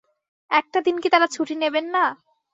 [0.51, 2.03] একটা দিন কি তাঁরা ছুটি নেবেন না?